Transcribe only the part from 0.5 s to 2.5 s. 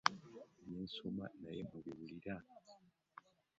Bye nsoma naye mubiwulira.